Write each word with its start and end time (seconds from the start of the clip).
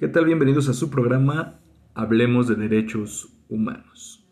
¿Qué 0.00 0.08
tal? 0.08 0.24
Bienvenidos 0.24 0.66
a 0.70 0.72
su 0.72 0.88
programa 0.88 1.60
Hablemos 1.92 2.48
de 2.48 2.54
Derechos 2.54 3.36
Humanos. 3.50 4.26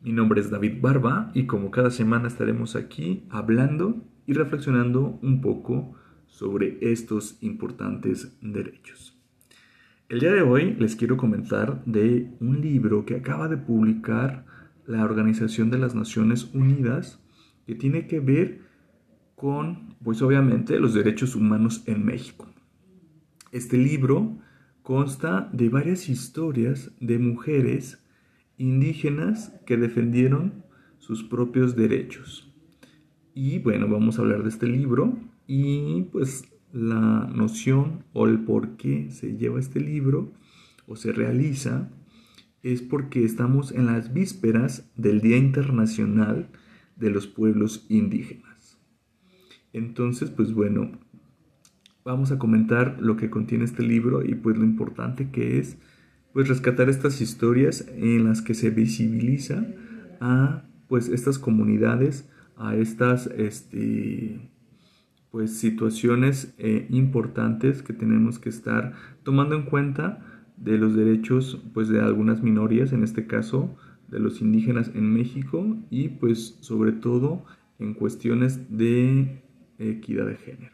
Mi 0.00 0.12
nombre 0.14 0.40
es 0.40 0.48
David 0.48 0.80
Barba 0.80 1.30
y 1.34 1.44
como 1.44 1.70
cada 1.70 1.90
semana 1.90 2.26
estaremos 2.26 2.74
aquí 2.74 3.26
hablando 3.28 4.02
y 4.26 4.32
reflexionando 4.32 5.18
un 5.20 5.42
poco 5.42 5.92
sobre 6.26 6.78
estos 6.80 7.36
importantes 7.42 8.38
derechos. 8.40 9.14
El 10.08 10.20
día 10.20 10.32
de 10.32 10.40
hoy 10.40 10.74
les 10.78 10.96
quiero 10.96 11.18
comentar 11.18 11.84
de 11.84 12.34
un 12.40 12.62
libro 12.62 13.04
que 13.04 13.16
acaba 13.16 13.46
de 13.48 13.58
publicar 13.58 14.46
la 14.86 15.04
Organización 15.04 15.68
de 15.68 15.76
las 15.76 15.94
Naciones 15.94 16.48
Unidas 16.54 17.22
que 17.66 17.74
tiene 17.74 18.06
que 18.06 18.20
ver 18.20 18.62
con, 19.34 19.96
pues 20.02 20.22
obviamente, 20.22 20.80
los 20.80 20.94
derechos 20.94 21.36
humanos 21.36 21.82
en 21.84 22.06
México. 22.06 22.48
Este 23.52 23.76
libro 23.76 24.38
consta 24.84 25.48
de 25.50 25.70
varias 25.70 26.10
historias 26.10 26.92
de 27.00 27.18
mujeres 27.18 28.04
indígenas 28.58 29.50
que 29.64 29.78
defendieron 29.78 30.62
sus 30.98 31.24
propios 31.24 31.74
derechos. 31.74 32.52
Y 33.32 33.60
bueno, 33.60 33.88
vamos 33.88 34.18
a 34.18 34.22
hablar 34.22 34.42
de 34.42 34.50
este 34.50 34.66
libro 34.66 35.16
y 35.46 36.02
pues 36.12 36.44
la 36.70 37.30
noción 37.34 38.04
o 38.12 38.26
el 38.26 38.40
por 38.40 38.76
qué 38.76 39.10
se 39.10 39.38
lleva 39.38 39.58
este 39.58 39.80
libro 39.80 40.30
o 40.86 40.96
se 40.96 41.12
realiza 41.12 41.90
es 42.62 42.82
porque 42.82 43.24
estamos 43.24 43.72
en 43.72 43.86
las 43.86 44.12
vísperas 44.12 44.92
del 44.96 45.22
Día 45.22 45.38
Internacional 45.38 46.50
de 46.96 47.08
los 47.08 47.26
Pueblos 47.26 47.86
Indígenas. 47.88 48.78
Entonces, 49.72 50.28
pues 50.28 50.52
bueno, 50.52 50.92
vamos 52.04 52.30
a 52.30 52.38
comentar 52.38 52.98
lo 53.00 53.16
que 53.16 53.30
contiene 53.30 53.64
este 53.64 53.82
libro 53.82 54.24
y 54.24 54.34
pues 54.34 54.56
lo 54.58 54.64
importante 54.64 55.30
que 55.30 55.58
es 55.58 55.78
pues 56.32 56.48
rescatar 56.48 56.88
estas 56.88 57.20
historias 57.20 57.86
en 57.96 58.24
las 58.24 58.42
que 58.42 58.54
se 58.54 58.70
visibiliza 58.70 59.66
a 60.20 60.64
pues 60.88 61.08
estas 61.08 61.38
comunidades, 61.38 62.28
a 62.56 62.76
estas 62.76 63.28
este, 63.28 64.50
pues 65.30 65.56
situaciones 65.56 66.54
eh, 66.58 66.86
importantes 66.90 67.82
que 67.82 67.92
tenemos 67.92 68.38
que 68.38 68.48
estar 68.48 68.92
tomando 69.22 69.54
en 69.54 69.62
cuenta 69.62 70.20
de 70.56 70.76
los 70.76 70.94
derechos 70.94 71.62
pues 71.72 71.88
de 71.88 72.00
algunas 72.00 72.42
minorías, 72.42 72.92
en 72.92 73.02
este 73.02 73.26
caso 73.26 73.76
de 74.08 74.18
los 74.18 74.40
indígenas 74.40 74.90
en 74.94 75.12
México 75.12 75.76
y 75.88 76.08
pues 76.08 76.58
sobre 76.60 76.92
todo 76.92 77.44
en 77.78 77.94
cuestiones 77.94 78.76
de 78.76 79.42
equidad 79.78 80.26
de 80.26 80.36
género. 80.36 80.73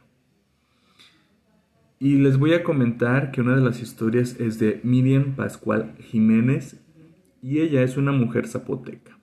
Y 2.02 2.14
les 2.14 2.38
voy 2.38 2.54
a 2.54 2.64
comentar 2.64 3.30
que 3.30 3.42
una 3.42 3.54
de 3.54 3.60
las 3.60 3.82
historias 3.82 4.40
es 4.40 4.58
de 4.58 4.80
Miriam 4.84 5.36
Pascual 5.36 5.96
Jiménez 5.98 6.80
y 7.42 7.58
ella 7.58 7.82
es 7.82 7.98
una 7.98 8.10
mujer 8.10 8.48
zapoteca. 8.48 9.18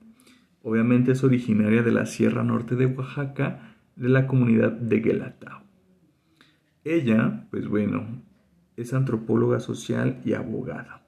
Obviamente 0.61 1.14
es 1.14 1.23
originaria 1.23 1.81
de 1.81 1.92
la 1.92 2.05
Sierra 2.05 2.44
Norte 2.44 2.75
de 2.75 2.86
Oaxaca, 2.86 3.75
de 3.95 4.09
la 4.09 4.28
comunidad 4.28 4.73
de 4.73 5.00
Guelatao. 5.00 5.64
Ella, 6.83 7.48
pues 7.50 7.67
bueno, 7.67 8.22
es 8.75 8.94
antropóloga 8.94 9.59
social 9.59 10.22
y 10.23 10.33
abogada. 10.33 11.03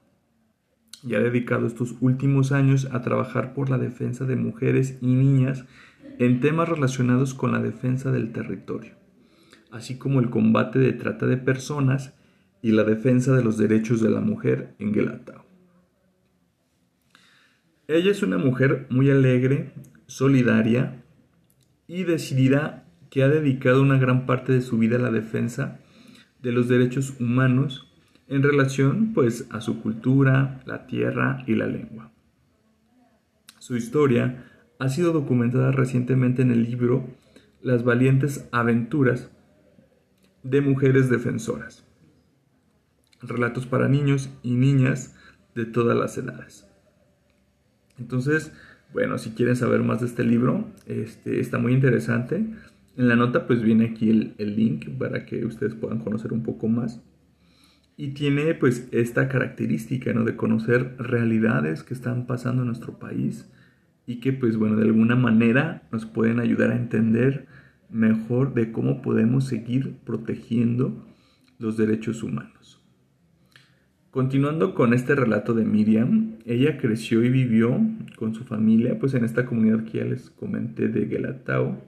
Y 1.04 1.14
ha 1.14 1.20
dedicado 1.20 1.68
estos 1.68 1.94
últimos 2.00 2.50
años 2.50 2.88
a 2.90 3.00
trabajar 3.00 3.54
por 3.54 3.70
la 3.70 3.78
defensa 3.78 4.24
de 4.24 4.34
mujeres 4.34 4.98
y 5.00 5.06
niñas 5.06 5.66
en 6.18 6.40
temas 6.40 6.68
relacionados 6.68 7.32
con 7.32 7.52
la 7.52 7.60
defensa 7.60 8.10
del 8.10 8.32
territorio 8.32 8.99
así 9.72 9.98
como 9.98 10.20
el 10.20 10.30
combate 10.30 10.78
de 10.78 10.92
trata 10.92 11.26
de 11.26 11.36
personas 11.36 12.14
y 12.62 12.72
la 12.72 12.84
defensa 12.84 13.34
de 13.34 13.42
los 13.42 13.56
derechos 13.58 14.00
de 14.00 14.10
la 14.10 14.20
mujer 14.20 14.74
en 14.78 14.92
Guelatao. 14.92 15.44
Ella 17.88 18.10
es 18.10 18.22
una 18.22 18.38
mujer 18.38 18.86
muy 18.90 19.10
alegre, 19.10 19.72
solidaria 20.06 21.02
y 21.88 22.04
decidida 22.04 22.84
que 23.10 23.22
ha 23.22 23.28
dedicado 23.28 23.82
una 23.82 23.98
gran 23.98 24.26
parte 24.26 24.52
de 24.52 24.62
su 24.62 24.78
vida 24.78 24.96
a 24.96 25.00
la 25.00 25.10
defensa 25.10 25.80
de 26.42 26.52
los 26.52 26.68
derechos 26.68 27.14
humanos 27.18 27.88
en 28.28 28.44
relación 28.44 29.12
pues 29.12 29.48
a 29.50 29.60
su 29.60 29.82
cultura, 29.82 30.62
la 30.64 30.86
tierra 30.86 31.42
y 31.46 31.56
la 31.56 31.66
lengua. 31.66 32.12
Su 33.58 33.76
historia 33.76 34.44
ha 34.78 34.88
sido 34.88 35.12
documentada 35.12 35.72
recientemente 35.72 36.42
en 36.42 36.52
el 36.52 36.62
libro 36.62 37.08
Las 37.60 37.82
valientes 37.82 38.48
aventuras 38.52 39.30
de 40.42 40.60
mujeres 40.60 41.08
defensoras. 41.10 41.86
Relatos 43.22 43.66
para 43.66 43.88
niños 43.88 44.30
y 44.42 44.54
niñas 44.54 45.14
de 45.54 45.66
todas 45.66 45.96
las 45.96 46.16
edades. 46.16 46.66
Entonces, 47.98 48.52
bueno, 48.92 49.18
si 49.18 49.30
quieren 49.30 49.56
saber 49.56 49.82
más 49.82 50.00
de 50.00 50.06
este 50.06 50.24
libro, 50.24 50.68
este, 50.86 51.40
está 51.40 51.58
muy 51.58 51.74
interesante. 51.74 52.36
En 52.96 53.08
la 53.08 53.16
nota 53.16 53.46
pues 53.46 53.62
viene 53.62 53.86
aquí 53.86 54.10
el, 54.10 54.34
el 54.38 54.56
link 54.56 54.88
para 54.98 55.26
que 55.26 55.44
ustedes 55.44 55.74
puedan 55.74 55.98
conocer 55.98 56.32
un 56.32 56.42
poco 56.42 56.68
más. 56.68 57.00
Y 57.96 58.08
tiene 58.08 58.54
pues 58.54 58.88
esta 58.92 59.28
característica, 59.28 60.12
¿no? 60.14 60.24
De 60.24 60.34
conocer 60.34 60.96
realidades 60.98 61.82
que 61.82 61.92
están 61.92 62.26
pasando 62.26 62.62
en 62.62 62.68
nuestro 62.68 62.98
país 62.98 63.46
y 64.06 64.16
que 64.20 64.32
pues 64.32 64.56
bueno, 64.56 64.76
de 64.76 64.84
alguna 64.84 65.14
manera 65.14 65.82
nos 65.92 66.06
pueden 66.06 66.40
ayudar 66.40 66.72
a 66.72 66.76
entender 66.76 67.46
mejor 67.90 68.54
de 68.54 68.72
cómo 68.72 69.02
podemos 69.02 69.44
seguir 69.44 69.96
protegiendo 70.04 71.04
los 71.58 71.76
derechos 71.76 72.22
humanos. 72.22 72.80
Continuando 74.10 74.74
con 74.74 74.92
este 74.92 75.14
relato 75.14 75.54
de 75.54 75.64
Miriam, 75.64 76.38
ella 76.44 76.78
creció 76.78 77.22
y 77.22 77.28
vivió 77.28 77.80
con 78.16 78.34
su 78.34 78.42
familia 78.44 78.98
pues 78.98 79.14
en 79.14 79.24
esta 79.24 79.46
comunidad 79.46 79.84
que 79.84 79.98
ya 79.98 80.04
les 80.04 80.30
comenté 80.30 80.88
de 80.88 81.06
Gelatao 81.06 81.80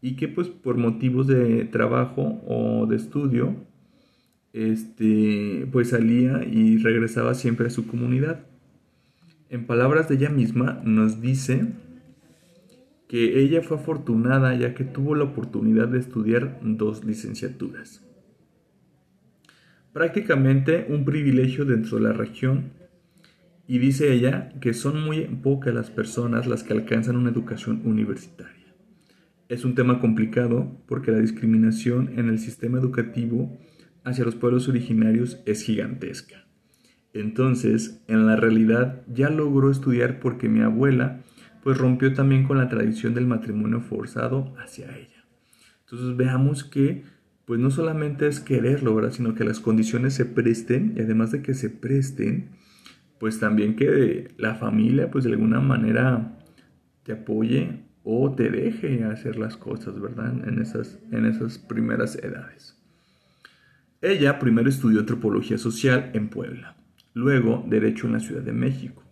y 0.00 0.14
que 0.14 0.28
pues 0.28 0.48
por 0.48 0.76
motivos 0.76 1.26
de 1.26 1.64
trabajo 1.64 2.40
o 2.46 2.86
de 2.86 2.96
estudio 2.96 3.56
este 4.52 5.66
pues 5.72 5.88
salía 5.88 6.44
y 6.44 6.78
regresaba 6.78 7.34
siempre 7.34 7.66
a 7.66 7.70
su 7.70 7.88
comunidad. 7.88 8.46
En 9.48 9.66
palabras 9.66 10.08
de 10.08 10.14
ella 10.14 10.30
misma 10.30 10.80
nos 10.84 11.20
dice 11.20 11.66
que 13.08 13.40
ella 13.40 13.62
fue 13.62 13.76
afortunada 13.76 14.54
ya 14.54 14.74
que 14.74 14.84
tuvo 14.84 15.14
la 15.14 15.24
oportunidad 15.24 15.88
de 15.88 15.98
estudiar 15.98 16.58
dos 16.62 17.04
licenciaturas. 17.04 18.02
Prácticamente 19.92 20.86
un 20.88 21.04
privilegio 21.04 21.64
dentro 21.64 21.98
de 21.98 22.04
la 22.04 22.12
región 22.12 22.72
y 23.66 23.78
dice 23.78 24.12
ella 24.12 24.52
que 24.60 24.74
son 24.74 25.04
muy 25.04 25.20
pocas 25.20 25.74
las 25.74 25.90
personas 25.90 26.46
las 26.46 26.64
que 26.64 26.72
alcanzan 26.72 27.16
una 27.16 27.30
educación 27.30 27.82
universitaria. 27.84 28.74
Es 29.48 29.64
un 29.64 29.74
tema 29.74 30.00
complicado 30.00 30.80
porque 30.86 31.12
la 31.12 31.20
discriminación 31.20 32.18
en 32.18 32.28
el 32.28 32.38
sistema 32.38 32.78
educativo 32.78 33.56
hacia 34.02 34.24
los 34.24 34.34
pueblos 34.34 34.68
originarios 34.68 35.40
es 35.46 35.62
gigantesca. 35.62 36.44
Entonces, 37.12 38.02
en 38.08 38.26
la 38.26 38.36
realidad 38.36 39.02
ya 39.06 39.30
logró 39.30 39.70
estudiar 39.70 40.18
porque 40.18 40.48
mi 40.48 40.60
abuela 40.60 41.22
pues 41.64 41.78
rompió 41.78 42.12
también 42.12 42.44
con 42.44 42.58
la 42.58 42.68
tradición 42.68 43.14
del 43.14 43.26
matrimonio 43.26 43.80
forzado 43.80 44.54
hacia 44.58 44.94
ella. 44.96 45.24
Entonces 45.80 46.14
veamos 46.16 46.62
que 46.62 47.04
pues 47.46 47.58
no 47.58 47.70
solamente 47.70 48.28
es 48.28 48.40
quererlo, 48.40 48.94
¿verdad? 48.94 49.12
sino 49.12 49.34
que 49.34 49.44
las 49.44 49.60
condiciones 49.60 50.14
se 50.14 50.26
presten 50.26 50.94
y 50.96 51.00
además 51.00 51.32
de 51.32 51.42
que 51.42 51.54
se 51.54 51.70
presten, 51.70 52.50
pues 53.18 53.40
también 53.40 53.76
que 53.76 54.32
la 54.36 54.54
familia 54.54 55.10
pues 55.10 55.24
de 55.24 55.30
alguna 55.30 55.60
manera 55.60 56.38
te 57.02 57.12
apoye 57.12 57.80
o 58.02 58.34
te 58.34 58.50
deje 58.50 59.04
hacer 59.04 59.38
las 59.38 59.56
cosas, 59.56 59.98
¿verdad? 59.98 60.46
En 60.46 60.60
esas, 60.60 60.98
en 61.10 61.24
esas 61.24 61.56
primeras 61.56 62.16
edades. 62.16 62.78
Ella 64.02 64.38
primero 64.38 64.68
estudió 64.68 65.00
antropología 65.00 65.56
social 65.56 66.10
en 66.12 66.28
Puebla, 66.28 66.76
luego 67.14 67.64
derecho 67.66 68.06
en 68.06 68.12
la 68.12 68.20
Ciudad 68.20 68.42
de 68.42 68.52
México 68.52 69.03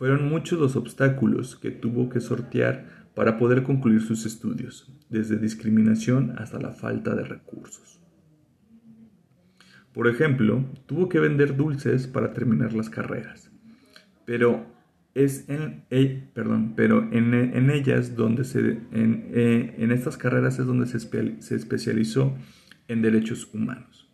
fueron 0.00 0.30
muchos 0.30 0.58
los 0.58 0.76
obstáculos 0.76 1.56
que 1.56 1.70
tuvo 1.70 2.08
que 2.08 2.20
sortear 2.20 2.86
para 3.14 3.36
poder 3.36 3.62
concluir 3.62 4.00
sus 4.00 4.24
estudios, 4.24 4.90
desde 5.10 5.36
discriminación 5.36 6.36
hasta 6.38 6.58
la 6.58 6.70
falta 6.70 7.14
de 7.14 7.22
recursos. 7.22 8.00
Por 9.92 10.08
ejemplo, 10.08 10.64
tuvo 10.86 11.10
que 11.10 11.20
vender 11.20 11.54
dulces 11.54 12.06
para 12.06 12.32
terminar 12.32 12.72
las 12.72 12.88
carreras, 12.88 13.50
pero 14.24 14.64
es 15.12 15.46
en, 15.50 15.84
eh, 15.90 16.30
ellas 17.74 18.16
donde 18.16 18.44
se, 18.44 18.58
en, 18.92 19.28
eh, 19.34 19.74
en, 19.76 19.92
estas 19.92 20.16
carreras 20.16 20.58
es 20.58 20.64
donde 20.64 20.86
se 20.86 21.54
especializó 21.56 22.34
en 22.88 23.02
derechos 23.02 23.52
humanos. 23.52 24.09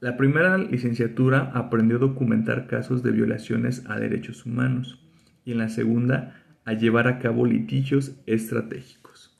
La 0.00 0.16
primera 0.16 0.56
licenciatura 0.56 1.52
aprendió 1.54 1.98
a 1.98 2.00
documentar 2.00 2.66
casos 2.66 3.02
de 3.02 3.10
violaciones 3.10 3.84
a 3.86 3.98
derechos 3.98 4.46
humanos 4.46 4.98
y 5.44 5.52
en 5.52 5.58
la 5.58 5.68
segunda 5.68 6.42
a 6.64 6.72
llevar 6.72 7.06
a 7.06 7.18
cabo 7.18 7.44
litigios 7.44 8.16
estratégicos. 8.24 9.38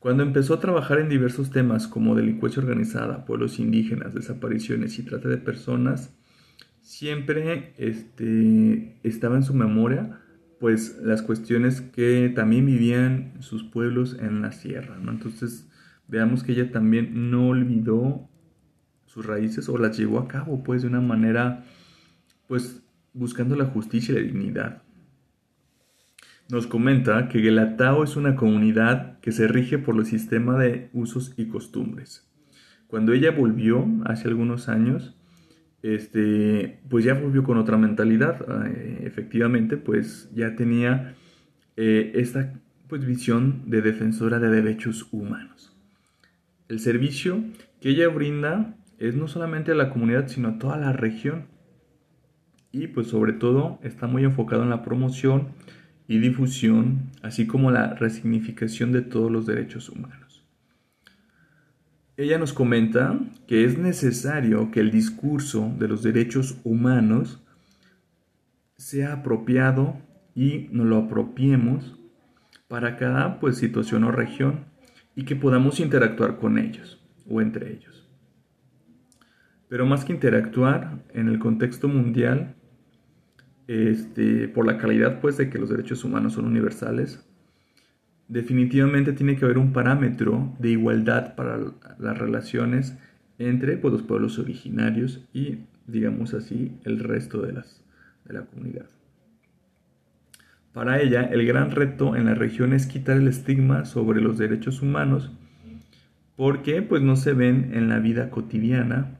Cuando 0.00 0.22
empezó 0.22 0.52
a 0.52 0.60
trabajar 0.60 1.00
en 1.00 1.08
diversos 1.08 1.50
temas 1.50 1.88
como 1.88 2.14
delincuencia 2.14 2.60
organizada, 2.60 3.24
pueblos 3.24 3.58
indígenas, 3.58 4.14
desapariciones 4.14 4.98
y 4.98 5.02
trata 5.02 5.30
de 5.30 5.38
personas, 5.38 6.14
siempre 6.82 7.72
este, 7.78 9.00
estaba 9.02 9.36
en 9.36 9.44
su 9.44 9.54
memoria 9.54 10.20
pues 10.60 10.98
las 11.02 11.22
cuestiones 11.22 11.80
que 11.80 12.30
también 12.34 12.66
vivían 12.66 13.32
sus 13.40 13.64
pueblos 13.64 14.16
en 14.20 14.42
la 14.42 14.52
sierra, 14.52 14.98
¿no? 14.98 15.10
Entonces 15.10 15.68
veamos 16.08 16.42
que 16.42 16.52
ella 16.52 16.70
también 16.70 17.30
no 17.30 17.48
olvidó 17.48 18.28
sus 19.06 19.24
raíces 19.24 19.68
o 19.68 19.78
las 19.78 19.96
llevó 19.96 20.18
a 20.20 20.28
cabo 20.28 20.62
pues 20.62 20.82
de 20.82 20.88
una 20.88 21.00
manera 21.00 21.64
pues 22.46 22.82
buscando 23.12 23.56
la 23.56 23.66
justicia 23.66 24.12
y 24.12 24.16
la 24.16 24.22
dignidad. 24.22 24.82
Nos 26.48 26.66
comenta 26.68 27.28
que 27.28 27.40
Gelatao 27.40 28.04
es 28.04 28.14
una 28.14 28.36
comunidad 28.36 29.18
que 29.20 29.32
se 29.32 29.48
rige 29.48 29.78
por 29.78 29.96
el 29.96 30.06
sistema 30.06 30.56
de 30.58 30.90
usos 30.92 31.34
y 31.36 31.46
costumbres. 31.46 32.30
Cuando 32.86 33.12
ella 33.12 33.32
volvió 33.32 33.84
hace 34.04 34.28
algunos 34.28 34.68
años, 34.68 35.16
este, 35.82 36.80
pues 36.88 37.04
ya 37.04 37.14
volvió 37.14 37.42
con 37.42 37.58
otra 37.58 37.76
mentalidad. 37.76 38.44
Eh, 38.66 39.02
efectivamente, 39.04 39.76
pues 39.76 40.30
ya 40.34 40.54
tenía 40.54 41.14
eh, 41.76 42.12
esta 42.14 42.54
pues, 42.86 43.04
visión 43.04 43.62
de 43.66 43.82
defensora 43.82 44.38
de 44.38 44.50
derechos 44.50 45.08
humanos. 45.10 45.75
El 46.68 46.80
servicio 46.80 47.44
que 47.80 47.90
ella 47.90 48.08
brinda 48.08 48.76
es 48.98 49.14
no 49.14 49.28
solamente 49.28 49.72
a 49.72 49.76
la 49.76 49.90
comunidad, 49.90 50.28
sino 50.28 50.48
a 50.48 50.58
toda 50.58 50.76
la 50.76 50.92
región. 50.92 51.46
Y 52.72 52.88
pues 52.88 53.06
sobre 53.08 53.32
todo 53.32 53.78
está 53.82 54.06
muy 54.06 54.24
enfocado 54.24 54.62
en 54.62 54.70
la 54.70 54.82
promoción 54.82 55.48
y 56.08 56.18
difusión, 56.18 57.10
así 57.22 57.46
como 57.46 57.70
la 57.70 57.94
resignificación 57.94 58.92
de 58.92 59.02
todos 59.02 59.30
los 59.30 59.46
derechos 59.46 59.88
humanos. 59.88 60.44
Ella 62.16 62.38
nos 62.38 62.52
comenta 62.52 63.18
que 63.46 63.64
es 63.64 63.78
necesario 63.78 64.70
que 64.70 64.80
el 64.80 64.90
discurso 64.90 65.72
de 65.78 65.88
los 65.88 66.02
derechos 66.02 66.58
humanos 66.64 67.42
sea 68.76 69.12
apropiado 69.14 69.98
y 70.34 70.68
nos 70.72 70.86
lo 70.86 70.98
apropiemos 70.98 71.98
para 72.68 72.96
cada 72.96 73.38
pues, 73.38 73.56
situación 73.56 74.04
o 74.04 74.12
región 74.12 74.64
y 75.16 75.24
que 75.24 75.34
podamos 75.34 75.80
interactuar 75.80 76.36
con 76.38 76.58
ellos 76.58 77.02
o 77.28 77.40
entre 77.40 77.72
ellos. 77.72 78.06
Pero 79.68 79.86
más 79.86 80.04
que 80.04 80.12
interactuar 80.12 81.02
en 81.12 81.28
el 81.28 81.40
contexto 81.40 81.88
mundial, 81.88 82.54
este, 83.66 84.46
por 84.46 84.64
la 84.64 84.78
calidad 84.78 85.20
pues, 85.20 85.36
de 85.38 85.50
que 85.50 85.58
los 85.58 85.70
derechos 85.70 86.04
humanos 86.04 86.34
son 86.34 86.44
universales, 86.44 87.26
definitivamente 88.28 89.12
tiene 89.12 89.36
que 89.36 89.44
haber 89.44 89.58
un 89.58 89.72
parámetro 89.72 90.54
de 90.58 90.70
igualdad 90.70 91.34
para 91.34 91.58
las 91.98 92.18
relaciones 92.18 92.96
entre 93.38 93.76
pues, 93.76 93.92
los 93.92 94.02
pueblos 94.02 94.38
originarios 94.38 95.26
y, 95.32 95.60
digamos 95.86 96.34
así, 96.34 96.78
el 96.84 97.00
resto 97.00 97.40
de, 97.42 97.54
las, 97.54 97.82
de 98.24 98.34
la 98.34 98.42
comunidad. 98.42 98.86
Para 100.76 101.00
ella, 101.00 101.22
el 101.22 101.46
gran 101.46 101.70
reto 101.70 102.16
en 102.16 102.26
la 102.26 102.34
región 102.34 102.74
es 102.74 102.86
quitar 102.86 103.16
el 103.16 103.28
estigma 103.28 103.86
sobre 103.86 104.20
los 104.20 104.36
derechos 104.36 104.82
humanos 104.82 105.32
porque 106.36 106.82
pues 106.82 107.00
no 107.00 107.16
se 107.16 107.32
ven 107.32 107.70
en 107.72 107.88
la 107.88 107.98
vida 107.98 108.28
cotidiana 108.28 109.18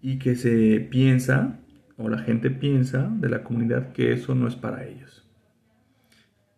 y 0.00 0.18
que 0.18 0.36
se 0.36 0.80
piensa 0.80 1.60
o 1.98 2.08
la 2.08 2.16
gente 2.20 2.50
piensa 2.50 3.10
de 3.14 3.28
la 3.28 3.44
comunidad 3.44 3.92
que 3.92 4.14
eso 4.14 4.34
no 4.34 4.48
es 4.48 4.56
para 4.56 4.86
ellos. 4.86 5.30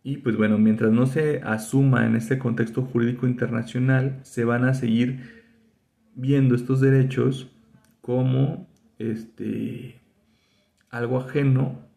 Y 0.04 0.18
pues 0.18 0.36
bueno, 0.36 0.56
mientras 0.56 0.92
no 0.92 1.06
se 1.06 1.40
asuma 1.42 2.06
en 2.06 2.14
este 2.14 2.38
contexto 2.38 2.82
jurídico 2.82 3.26
internacional, 3.26 4.20
se 4.22 4.44
van 4.44 4.62
a 4.62 4.74
seguir 4.74 5.42
viendo 6.14 6.54
estos 6.54 6.80
derechos 6.80 7.50
como 8.00 8.68
este, 9.00 10.00
algo 10.90 11.18
ajeno 11.18 11.88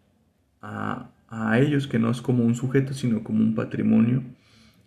a, 0.60 1.12
ellos, 1.58 1.88
que 1.88 2.00
no 2.00 2.10
es 2.12 2.22
como 2.22 2.44
un 2.44 2.56
sujeto, 2.56 2.94
sino 2.94 3.24
como 3.24 3.40
un 3.40 3.56
patrimonio 3.56 4.24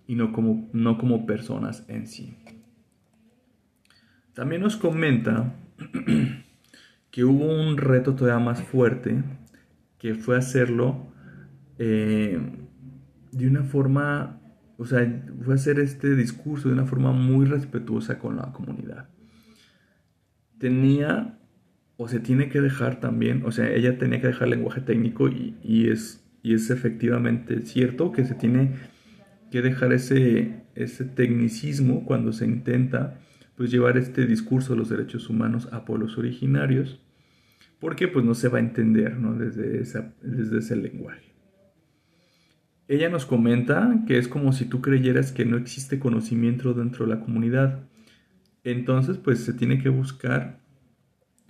y 0.06 0.14
no 0.14 0.32
como, 0.32 0.68
no 0.72 0.98
como 0.98 1.26
personas 1.26 1.84
en 1.88 2.06
sí. 2.06 2.36
También 4.34 4.62
nos 4.62 4.76
comenta 4.76 5.54
que 7.10 7.24
hubo 7.24 7.44
un 7.44 7.76
reto 7.76 8.14
todavía 8.14 8.44
más 8.44 8.62
fuerte, 8.62 9.22
que 9.98 10.14
fue 10.14 10.36
hacerlo 10.36 11.12
eh, 11.78 12.40
de 13.32 13.46
una 13.46 13.64
forma, 13.64 14.40
o 14.76 14.86
sea, 14.86 15.24
fue 15.42 15.54
hacer 15.54 15.78
este 15.80 16.14
discurso 16.14 16.68
de 16.68 16.74
una 16.74 16.86
forma 16.86 17.12
muy 17.12 17.46
respetuosa 17.46 18.18
con 18.18 18.36
la 18.36 18.52
comunidad. 18.52 19.08
Tenía, 20.58 21.38
o 21.96 22.08
se 22.08 22.20
tiene 22.20 22.48
que 22.48 22.60
dejar 22.60 23.00
también, 23.00 23.44
o 23.44 23.52
sea, 23.52 23.70
ella 23.70 23.98
tenía 23.98 24.20
que 24.20 24.28
dejar 24.28 24.48
lenguaje 24.48 24.80
técnico 24.80 25.28
y, 25.28 25.88
es, 25.88 26.24
y 26.42 26.54
es 26.54 26.70
efectivamente 26.70 27.62
cierto 27.62 28.12
que 28.12 28.24
se 28.24 28.34
tiene 28.34 28.72
que 29.50 29.62
dejar 29.62 29.92
ese, 29.92 30.62
ese 30.74 31.04
tecnicismo 31.04 32.04
cuando 32.04 32.32
se 32.32 32.46
intenta 32.46 33.18
pues 33.56 33.70
llevar 33.70 33.98
este 33.98 34.26
discurso 34.26 34.72
de 34.72 34.78
los 34.78 34.88
derechos 34.88 35.28
humanos 35.28 35.68
a 35.72 35.84
pueblos 35.84 36.16
originarios, 36.16 37.00
porque 37.80 38.06
pues 38.06 38.24
no 38.24 38.34
se 38.34 38.48
va 38.48 38.58
a 38.58 38.60
entender 38.60 39.18
¿no? 39.18 39.34
desde, 39.34 39.80
esa, 39.80 40.14
desde 40.22 40.58
ese 40.58 40.76
lenguaje. 40.76 41.34
Ella 42.86 43.10
nos 43.10 43.26
comenta 43.26 44.04
que 44.06 44.16
es 44.16 44.28
como 44.28 44.52
si 44.52 44.64
tú 44.64 44.80
creyeras 44.80 45.32
que 45.32 45.44
no 45.44 45.56
existe 45.56 45.98
conocimiento 45.98 46.72
dentro 46.72 47.04
de 47.04 47.14
la 47.14 47.20
comunidad. 47.20 47.80
Entonces, 48.64 49.18
pues 49.18 49.40
se 49.40 49.52
tiene 49.52 49.78
que 49.78 49.90
buscar 49.90 50.60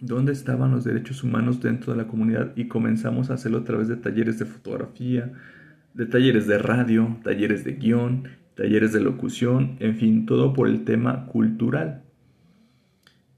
dónde 0.01 0.33
estaban 0.33 0.71
los 0.71 0.85
derechos 0.85 1.25
humanos 1.25 1.61
dentro 1.61 1.93
de 1.93 1.99
la 1.99 2.09
comunidad 2.09 2.53
y 2.57 2.69
comenzamos 2.69 3.31
a 3.31 3.35
hacerlo 3.35 3.59
a 3.59 3.65
través 3.65 3.89
de 3.89 3.97
talleres 3.97 4.39
de 4.39 4.45
fotografía, 4.45 5.33
de 5.95 6.07
talleres 6.07 6.47
de 6.47 6.59
radio, 6.59 7.17
talleres 7.25 7.65
de 7.65 7.75
guion, 7.75 8.29
talleres 8.55 8.93
de 8.93 9.01
locución, 9.01 9.77
en 9.81 9.97
fin, 9.97 10.27
todo 10.27 10.53
por 10.53 10.69
el 10.69 10.85
tema 10.85 11.27
cultural. 11.27 12.03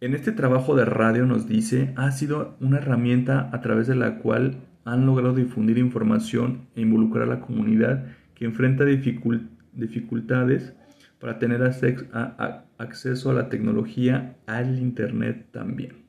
En 0.01 0.15
este 0.15 0.33
trabajo 0.33 0.75
de 0.75 0.87
radio 0.87 1.27
nos 1.27 1.47
dice, 1.47 1.93
ha 1.97 2.11
sido 2.11 2.57
una 2.61 2.79
herramienta 2.79 3.51
a 3.53 3.61
través 3.61 3.87
de 3.87 3.97
la 3.97 4.19
cual 4.19 4.57
han 4.85 5.05
logrado 5.05 5.35
difundir 5.35 5.77
información 5.79 6.69
e 6.75 6.81
involucrar 6.81 7.25
a 7.25 7.35
la 7.35 7.41
comunidad 7.41 8.07
que 8.35 8.47
enfrenta 8.47 8.85
dificultades 8.85 10.75
para 11.19 11.39
tener 11.39 11.63
acceso 11.63 13.31
a 13.31 13.35
la 13.35 13.49
tecnología, 13.51 14.37
al 14.47 14.79
Internet 14.79 15.49
también. 15.53 16.00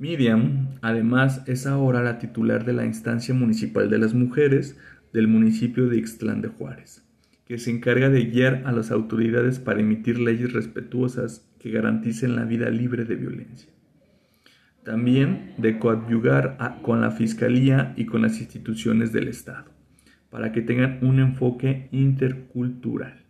Miriam, 0.00 0.78
además, 0.80 1.42
es 1.46 1.66
ahora 1.66 2.02
la 2.02 2.18
titular 2.18 2.64
de 2.64 2.72
la 2.72 2.86
instancia 2.86 3.34
municipal 3.34 3.90
de 3.90 3.98
las 3.98 4.14
mujeres 4.14 4.78
del 5.12 5.28
municipio 5.28 5.90
de 5.90 5.98
Ixtlán 5.98 6.40
de 6.40 6.48
Juárez, 6.48 7.04
que 7.44 7.58
se 7.58 7.70
encarga 7.70 8.08
de 8.08 8.24
guiar 8.24 8.62
a 8.64 8.72
las 8.72 8.90
autoridades 8.92 9.58
para 9.58 9.80
emitir 9.80 10.18
leyes 10.18 10.54
respetuosas 10.54 11.46
que 11.58 11.70
garanticen 11.70 12.34
la 12.34 12.46
vida 12.46 12.70
libre 12.70 13.04
de 13.04 13.14
violencia. 13.14 13.70
También 14.84 15.52
de 15.58 15.78
coadyugar 15.78 16.56
con 16.80 17.02
la 17.02 17.10
Fiscalía 17.10 17.92
y 17.94 18.06
con 18.06 18.22
las 18.22 18.40
instituciones 18.40 19.12
del 19.12 19.28
Estado, 19.28 19.70
para 20.30 20.50
que 20.50 20.62
tengan 20.62 20.98
un 21.02 21.20
enfoque 21.20 21.90
intercultural. 21.92 23.26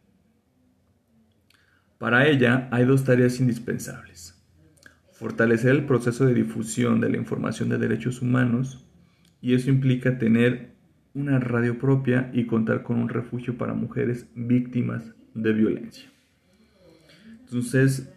Para 1.98 2.28
ella 2.28 2.68
hay 2.70 2.84
dos 2.84 3.02
tareas 3.02 3.40
indispensables. 3.40 4.39
Fortalecer 5.20 5.72
el 5.72 5.84
proceso 5.84 6.24
de 6.24 6.32
difusión 6.32 7.02
de 7.02 7.10
la 7.10 7.18
información 7.18 7.68
de 7.68 7.76
derechos 7.76 8.22
humanos 8.22 8.88
y 9.42 9.52
eso 9.52 9.68
implica 9.68 10.16
tener 10.16 10.70
una 11.12 11.38
radio 11.38 11.78
propia 11.78 12.30
y 12.32 12.46
contar 12.46 12.82
con 12.82 12.98
un 12.98 13.10
refugio 13.10 13.58
para 13.58 13.74
mujeres 13.74 14.30
víctimas 14.34 15.12
de 15.34 15.52
violencia. 15.52 16.08
Entonces, 17.40 18.10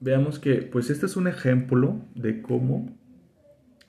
veamos 0.00 0.38
que 0.38 0.62
pues 0.62 0.88
este 0.88 1.04
es 1.04 1.14
un 1.18 1.28
ejemplo 1.28 2.00
de 2.14 2.40
cómo 2.40 2.96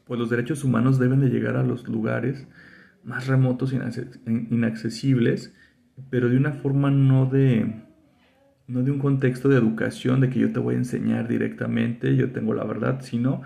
pues 0.04 0.20
los 0.20 0.30
derechos 0.30 0.66
humanos 0.66 1.00
deben 1.00 1.22
de 1.22 1.30
llegar 1.30 1.56
a 1.56 1.64
los 1.64 1.88
lugares 1.88 2.50
más 3.02 3.28
remotos 3.28 3.72
e 3.72 3.80
inaccesibles, 4.28 5.56
pero 6.10 6.28
de 6.28 6.36
una 6.36 6.52
forma 6.52 6.92
no 6.92 7.28
de 7.28 7.88
no 8.70 8.84
de 8.84 8.92
un 8.92 9.00
contexto 9.00 9.50
de 9.50 9.58
educación 9.58 10.22
de 10.22 10.30
que 10.30 10.40
yo 10.40 10.54
te 10.54 10.60
voy 10.60 10.76
a 10.76 10.78
enseñar 10.78 11.28
directamente, 11.28 12.16
yo 12.16 12.32
tengo 12.32 12.54
la 12.54 12.64
verdad, 12.64 13.02
sino 13.02 13.42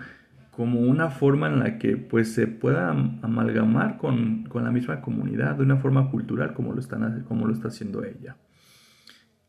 como 0.50 0.80
una 0.80 1.08
forma 1.10 1.48
en 1.48 1.58
la 1.58 1.78
que 1.78 1.96
pues 1.96 2.32
se 2.32 2.46
pueda 2.46 2.90
amalgamar 2.90 3.96
con, 3.96 4.44
con 4.44 4.64
la 4.64 4.70
misma 4.70 5.00
comunidad, 5.00 5.56
de 5.56 5.64
una 5.64 5.78
forma 5.78 6.10
cultural 6.10 6.52
como 6.52 6.74
lo, 6.74 6.80
están, 6.80 7.24
como 7.24 7.46
lo 7.46 7.54
está 7.54 7.68
haciendo 7.68 8.04
ella. 8.04 8.36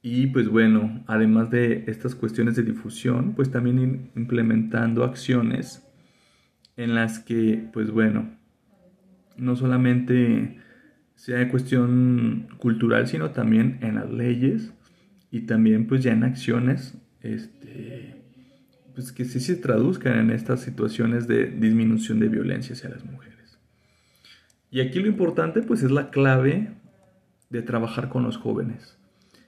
Y 0.01 0.27
pues 0.27 0.48
bueno, 0.48 1.03
además 1.08 1.50
de 1.50 1.84
estas 1.88 2.15
cuestiones 2.15 2.55
de 2.55 2.63
difusión, 2.63 3.34
pues 3.36 3.51
también 3.51 4.12
implementando 4.15 5.03
acciones 5.03 5.86
en 6.77 6.96
las 6.96 7.20
que, 7.20 7.70
pues 7.74 7.91
bueno, 7.91 8.29
no 9.36 9.55
solamente 9.55 10.58
sea 11.15 11.50
cuestión 11.50 12.48
cultural, 12.60 13.08
sino 13.08 13.32
también 13.32 13.79
en 13.82 13.96
las 13.96 14.10
leyes, 14.10 14.75
y 15.36 15.42
también 15.42 15.86
pues 15.86 16.01
ya 16.01 16.13
en 16.13 16.24
acciones 16.24 16.98
este, 17.22 18.15
pues 18.94 19.12
que 19.12 19.25
sí 19.25 19.42
se 19.42 19.58
traduzcan 19.58 20.18
en 20.18 20.32
estas 20.32 20.62
situaciones 20.62 21.27
de 21.27 21.48
disminución 21.48 22.22
de 22.22 22.30
violencia 22.30 22.74
hacia 22.74 22.89
las 22.89 23.04
mujeres. 23.04 23.60
Y 24.72 24.80
aquí 24.80 25.01
lo 25.01 25.08
importante 25.08 25.62
pues 25.62 25.84
es 25.84 25.92
la 25.92 26.10
clave 26.10 26.70
de 27.50 27.62
trabajar 27.62 28.08
con 28.08 28.24
los 28.24 28.38
jóvenes, 28.38 28.98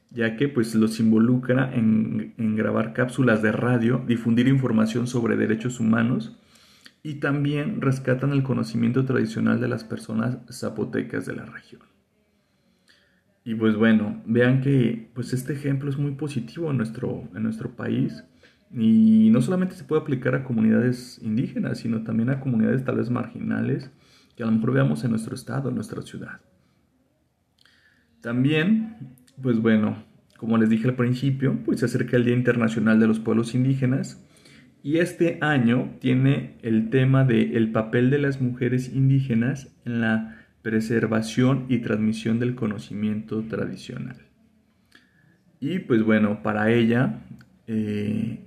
ya 0.10 0.36
que 0.36 0.50
pues 0.50 0.75
los 0.75 1.00
involucra 1.00 1.74
en, 1.74 2.34
en 2.38 2.58
grabar 2.58 2.91
cápsulas 2.91 3.41
de 3.41 3.53
radio, 3.53 4.03
difundir 4.06 4.50
información 4.50 5.08
sobre 5.08 5.38
derechos 5.38 5.79
humanos 5.79 6.38
y 7.01 7.22
también 7.22 7.79
rescatan 7.79 8.34
el 8.34 8.44
conocimiento 8.44 9.06
tradicional 9.06 9.62
de 9.62 9.70
las 9.70 9.86
personas 9.86 10.39
zapotecas 10.51 11.25
de 11.25 11.38
la 11.38 11.46
región. 11.46 11.97
Y 13.48 13.56
pues 13.56 13.77
bueno, 13.77 14.22
vean 14.25 14.60
que 14.60 15.10
pues 15.13 15.32
este 15.32 15.54
ejemplo 15.54 15.89
es 15.89 15.98
muy 15.98 16.12
positivo 16.16 16.70
en 16.70 16.75
nuestro, 16.75 17.30
en 17.34 17.44
nuestro 17.44 17.77
país 17.77 18.25
y 18.74 19.30
no 19.32 19.42
solamente 19.42 19.74
se 19.75 19.86
puede 19.86 20.01
aplicar 20.01 20.36
a 20.36 20.44
comunidades 20.44 21.18
indígenas, 21.24 21.77
sino 21.77 22.04
también 22.04 22.30
a 22.30 22.42
comunidades 22.42 22.84
tal 22.84 22.98
vez 22.98 23.10
marginales 23.10 23.89
que 24.36 24.44
a 24.44 24.48
lo 24.48 24.51
mejor 24.51 24.74
veamos 24.74 25.06
en 25.06 25.12
nuestro 25.12 25.34
estado, 25.34 25.70
en 25.70 25.75
nuestra 25.75 26.01
ciudad. 26.01 26.42
También, 28.20 29.16
pues 29.42 29.62
bueno, 29.62 30.04
como 30.36 30.58
les 30.58 30.70
dije 30.70 30.89
al 30.89 30.98
principio, 30.98 31.58
pues 31.63 31.80
se 31.80 31.86
acerca 31.86 32.18
el 32.18 32.25
Día 32.25 32.36
Internacional 32.36 33.00
de 33.00 33.08
los 33.08 33.22
Pueblos 33.22 33.56
Indígenas 33.56 34.27
y 34.84 34.98
este 34.98 35.38
año 35.39 35.96
tiene 36.01 36.58
el 36.63 36.89
tema 36.89 37.24
de 37.24 37.56
el 37.56 37.72
papel 37.72 38.10
de 38.10 38.20
las 38.20 38.42
mujeres 38.42 38.94
indígenas 38.94 39.74
en 39.86 40.01
la 40.01 40.37
preservación 40.62 41.66
y 41.70 41.80
transmisión 41.80 42.40
del 42.40 42.56
conocimiento 42.56 43.44
tradicional. 43.44 44.18
Y 45.60 45.80
pues 45.80 46.04
bueno, 46.04 46.44
para 46.44 46.72
ella, 46.72 47.22
eh, 47.68 48.40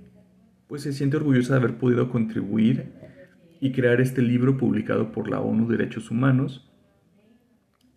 pues 0.67 0.83
se 0.83 0.93
siente 0.93 1.17
orgullosa 1.17 1.53
de 1.53 1.59
haber 1.59 1.77
podido 1.77 2.09
contribuir 2.09 2.93
y 3.59 3.71
crear 3.71 4.01
este 4.01 4.21
libro 4.21 4.57
publicado 4.57 5.11
por 5.11 5.29
la 5.29 5.39
ONU 5.39 5.67
Derechos 5.67 6.09
Humanos, 6.09 6.71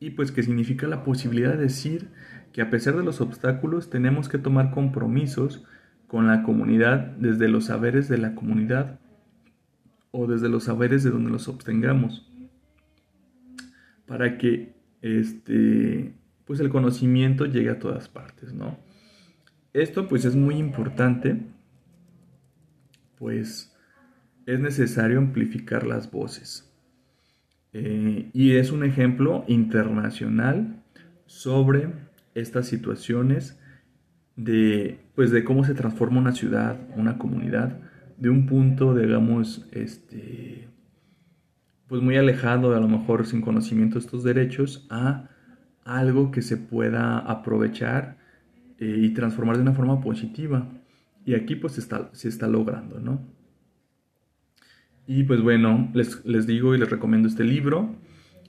y 0.00 0.10
pues 0.10 0.32
que 0.32 0.42
significa 0.42 0.86
la 0.86 1.02
posibilidad 1.02 1.52
de 1.52 1.62
decir 1.62 2.08
que 2.52 2.60
a 2.60 2.68
pesar 2.68 2.96
de 2.96 3.04
los 3.04 3.20
obstáculos 3.20 3.88
tenemos 3.88 4.28
que 4.28 4.38
tomar 4.38 4.70
compromisos 4.70 5.64
con 6.06 6.26
la 6.26 6.42
comunidad 6.42 7.12
desde 7.16 7.48
los 7.48 7.66
saberes 7.66 8.08
de 8.08 8.18
la 8.18 8.34
comunidad 8.34 9.00
o 10.10 10.26
desde 10.26 10.48
los 10.48 10.64
saberes 10.64 11.02
de 11.04 11.10
donde 11.10 11.30
los 11.30 11.48
obtengamos 11.48 12.30
para 14.06 14.38
que 14.38 14.74
este, 15.02 16.14
pues 16.44 16.60
el 16.60 16.68
conocimiento 16.68 17.46
llegue 17.46 17.70
a 17.70 17.78
todas 17.78 18.08
partes, 18.08 18.52
¿no? 18.52 18.78
Esto 19.72 20.08
pues 20.08 20.24
es 20.24 20.36
muy 20.36 20.56
importante, 20.56 21.40
pues 23.18 23.74
es 24.46 24.60
necesario 24.60 25.18
amplificar 25.18 25.86
las 25.86 26.10
voces. 26.10 26.70
Eh, 27.72 28.30
y 28.32 28.52
es 28.52 28.70
un 28.70 28.84
ejemplo 28.84 29.44
internacional 29.48 30.82
sobre 31.26 31.88
estas 32.34 32.66
situaciones 32.66 33.58
de, 34.36 35.00
pues 35.14 35.30
de 35.30 35.44
cómo 35.44 35.64
se 35.64 35.74
transforma 35.74 36.20
una 36.20 36.32
ciudad, 36.32 36.78
una 36.96 37.18
comunidad, 37.18 37.80
de 38.16 38.30
un 38.30 38.46
punto, 38.46 38.94
digamos, 38.94 39.66
este, 39.72 40.68
pues 41.88 42.02
muy 42.02 42.16
alejado, 42.16 42.74
a 42.74 42.80
lo 42.80 42.88
mejor 42.88 43.26
sin 43.26 43.40
conocimiento 43.40 43.94
de 43.94 44.00
estos 44.00 44.24
derechos, 44.24 44.86
a 44.90 45.28
algo 45.84 46.30
que 46.30 46.42
se 46.42 46.56
pueda 46.56 47.18
aprovechar 47.18 48.18
eh, 48.78 48.98
y 49.02 49.10
transformar 49.10 49.56
de 49.56 49.62
una 49.62 49.74
forma 49.74 50.00
positiva. 50.00 50.68
Y 51.24 51.34
aquí 51.34 51.56
pues 51.56 51.78
está, 51.78 52.10
se 52.12 52.28
está 52.28 52.48
logrando, 52.48 53.00
¿no? 53.00 53.20
Y 55.06 55.24
pues 55.24 55.42
bueno, 55.42 55.90
les, 55.94 56.24
les 56.24 56.46
digo 56.46 56.74
y 56.74 56.78
les 56.78 56.88
recomiendo 56.88 57.28
este 57.28 57.44
libro. 57.44 57.94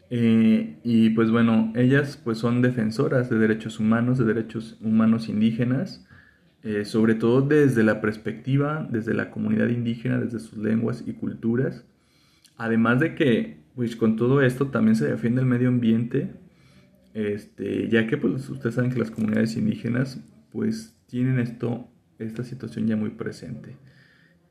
Eh, 0.10 0.77
y 0.84 1.10
pues 1.12 1.32
bueno, 1.32 1.74
ellas 1.75 2.20
pues 2.24 2.38
son 2.38 2.62
defensoras 2.62 3.30
de 3.30 3.38
derechos 3.38 3.80
humanos, 3.80 4.18
de 4.18 4.25
derechos 4.25 4.77
humanos 4.82 5.30
indígenas, 5.30 6.06
eh, 6.63 6.86
sobre 6.86 7.15
todo 7.15 7.42
desde 7.42 7.84
la 7.84 8.01
perspectiva, 8.01 8.88
desde 8.89 9.13
la 9.13 9.32
comunidad 9.32 9.70
indígena, 9.70 10.20
desde 10.20 10.39
sus 10.39 10.58
lenguas 10.58 11.04
y 11.06 11.13
culturas. 11.13 11.86
Además 12.58 13.00
de 13.00 13.16
que, 13.16 13.58
pues 13.76 13.96
con 13.96 14.16
todo 14.16 14.42
esto 14.42 14.68
también 14.68 14.96
se 14.96 15.08
defiende 15.08 15.42
el 15.42 15.48
medio 15.48 15.68
ambiente, 15.68 16.32
este, 17.14 17.90
ya 17.90 18.08
que 18.08 18.18
pues 18.18 18.50
ustedes 18.50 18.76
saben 18.76 18.92
que 18.92 19.00
las 19.00 19.12
comunidades 19.12 19.56
indígenas 19.58 20.22
pues 20.52 20.98
tienen 21.08 21.40
esto, 21.40 21.88
esta 22.20 22.44
situación 22.44 22.88
ya 22.88 22.96
muy 22.96 23.10
presente. 23.12 23.76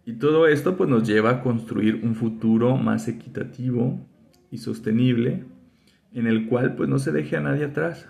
Y 0.04 0.14
todo 0.14 0.46
esto 0.46 0.76
pues 0.76 0.90
nos 0.90 1.06
lleva 1.06 1.30
a 1.30 1.42
construir 1.42 2.00
un 2.02 2.14
futuro 2.14 2.76
más 2.76 3.08
equitativo 3.08 4.06
y 4.50 4.58
sostenible 4.58 5.44
en 6.12 6.26
el 6.26 6.46
cual 6.46 6.76
pues 6.76 6.88
no 6.88 6.99
se 6.99 7.12
deje 7.12 7.37
a 7.37 7.40
nadie 7.40 7.64
atrás. 7.64 8.08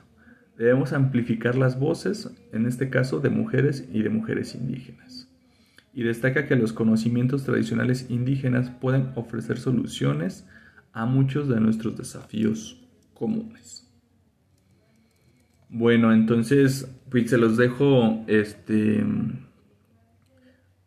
Debemos 0.58 0.92
amplificar 0.92 1.56
las 1.56 1.78
voces, 1.78 2.30
en 2.52 2.66
este 2.66 2.90
caso 2.90 3.20
de 3.20 3.30
mujeres 3.30 3.88
y 3.92 4.02
de 4.02 4.10
mujeres 4.10 4.54
indígenas 4.54 5.33
y 5.94 6.02
destaca 6.02 6.46
que 6.46 6.56
los 6.56 6.72
conocimientos 6.72 7.44
tradicionales 7.44 8.10
indígenas 8.10 8.70
pueden 8.70 9.10
ofrecer 9.14 9.58
soluciones 9.58 10.46
a 10.92 11.06
muchos 11.06 11.48
de 11.48 11.60
nuestros 11.60 11.96
desafíos 11.96 12.84
comunes. 13.14 13.88
Bueno, 15.68 16.12
entonces 16.12 16.88
pues 17.10 17.30
se 17.30 17.38
los 17.38 17.56
dejo 17.56 18.24
este, 18.26 19.04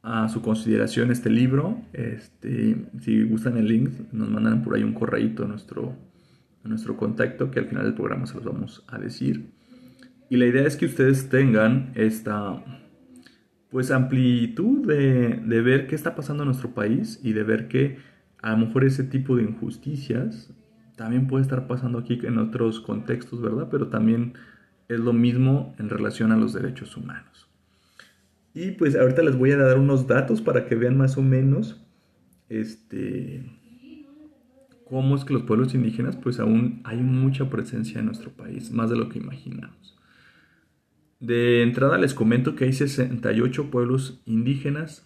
a 0.02 0.30
su 0.30 0.42
consideración 0.42 1.12
este 1.12 1.30
libro. 1.30 1.82
Este, 1.94 2.86
si 3.02 3.24
gustan 3.24 3.58
el 3.58 3.68
link, 3.68 3.92
nos 4.12 4.30
mandan 4.30 4.64
por 4.64 4.76
ahí 4.76 4.84
un 4.84 4.94
correíto 4.94 5.46
a 5.46 5.48
nuestro, 5.48 5.96
a 6.64 6.68
nuestro 6.68 6.98
contacto 6.98 7.50
que 7.50 7.60
al 7.60 7.68
final 7.68 7.86
del 7.86 7.94
programa 7.94 8.26
se 8.26 8.36
los 8.36 8.44
vamos 8.44 8.84
a 8.88 8.98
decir. 8.98 9.52
Y 10.30 10.36
la 10.36 10.46
idea 10.46 10.68
es 10.68 10.76
que 10.76 10.86
ustedes 10.86 11.30
tengan 11.30 11.92
esta 11.96 12.62
pues 13.70 13.92
amplitud 13.92 14.88
de, 14.88 15.42
de, 15.46 15.62
ver 15.62 15.88
qué 15.88 15.96
está 15.96 16.16
pasando 16.16 16.44
en 16.44 16.48
nuestro 16.48 16.72
país 16.72 17.20
y 17.24 17.34
de 17.34 17.44
ver 17.44 17.68
que 17.68 17.98
a 18.42 18.52
lo 18.52 18.58
mejor 18.66 18.86
ese 18.86 19.04
tipo 19.04 19.36
de 19.36 19.44
injusticias 19.44 20.54
también 20.96 21.28
puede 21.28 21.44
estar 21.44 21.68
pasando 21.68 22.00
aquí 22.00 22.20
en 22.24 22.38
otros 22.38 22.80
contextos, 22.80 23.42
¿verdad? 23.42 23.68
Pero 23.70 23.88
también 23.88 24.34
es 24.88 25.00
lo 25.00 25.14
mismo 25.14 25.76
en 25.80 25.90
relación 25.90 26.32
a 26.32 26.38
los 26.38 26.54
derechos 26.54 26.96
humanos. 26.98 27.48
Y 28.54 28.72
pues 28.72 28.96
ahorita 28.96 29.22
les 29.22 29.38
voy 29.38 29.52
a 29.52 29.58
dar 29.58 29.78
unos 29.78 30.08
datos 30.08 30.42
para 30.42 30.66
que 30.66 30.76
vean 30.76 30.98
más 30.98 31.18
o 31.18 31.22
menos 31.22 31.80
este 32.50 33.46
cómo 34.86 35.16
es 35.16 35.26
que 35.26 35.34
los 35.34 35.44
pueblos 35.44 35.76
indígenas 35.76 36.16
pues 36.16 36.40
aún 36.40 36.82
hay 36.86 36.98
mucha 36.98 37.50
presencia 37.50 38.00
en 38.00 38.06
nuestro 38.06 38.32
país, 38.32 38.72
más 38.72 38.90
de 38.90 38.96
lo 38.96 39.10
que 39.10 39.20
imaginamos. 39.20 39.97
De 41.20 41.64
entrada 41.64 41.98
les 41.98 42.14
comento 42.14 42.56
que 42.56 42.66
hay 42.66 42.74
68 42.74 43.72
pueblos 43.72 44.22
indígenas 44.26 45.06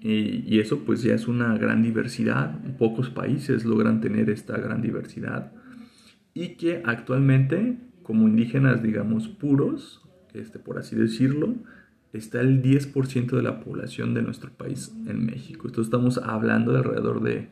y 0.00 0.60
eso 0.60 0.84
pues 0.84 1.02
ya 1.02 1.14
es 1.14 1.26
una 1.26 1.56
gran 1.58 1.82
diversidad. 1.82 2.60
Pocos 2.76 3.10
países 3.10 3.64
logran 3.64 4.00
tener 4.00 4.30
esta 4.30 4.56
gran 4.56 4.82
diversidad 4.82 5.52
y 6.34 6.50
que 6.56 6.82
actualmente 6.84 7.78
como 8.02 8.28
indígenas 8.28 8.82
digamos 8.82 9.26
puros, 9.26 10.06
este, 10.32 10.60
por 10.60 10.78
así 10.78 10.94
decirlo, 10.94 11.54
está 12.12 12.40
el 12.40 12.62
10% 12.62 13.34
de 13.34 13.42
la 13.42 13.60
población 13.60 14.14
de 14.14 14.22
nuestro 14.22 14.50
país 14.52 14.94
en 15.06 15.26
México. 15.26 15.66
Entonces 15.66 15.88
estamos 15.88 16.18
hablando 16.18 16.72
de 16.72 16.78
alrededor 16.78 17.20
de, 17.22 17.48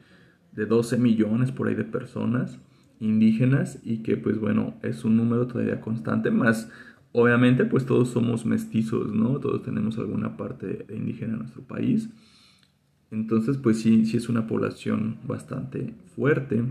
de 0.53 0.67
12 0.67 0.99
millones 0.99 1.51
por 1.51 1.67
ahí 1.67 1.75
de 1.75 1.85
personas 1.85 2.61
indígenas 3.01 3.81
y 3.83 3.99
que 4.05 4.17
pues 4.17 4.39
bueno 4.39 4.75
es 4.83 5.05
un 5.05 5.17
número 5.17 5.47
todavía 5.49 5.81
constante 5.81 6.31
más 6.31 6.71
Obviamente, 7.16 7.64
pues 7.64 7.87
todos 7.87 8.09
somos 8.09 8.44
mestizos, 8.44 9.14
¿no? 9.14 9.38
Todos 9.38 9.62
tenemos 9.62 9.99
alguna 9.99 10.37
parte 10.37 10.85
indígena 10.92 11.35
en 11.35 11.38
nuestro 11.38 11.62
país. 11.62 12.11
Entonces, 13.12 13.56
pues 13.56 13.80
sí, 13.80 14.04
sí 14.04 14.16
es 14.16 14.28
una 14.28 14.49
población 14.49 15.18
bastante 15.25 15.94
fuerte. 16.16 16.64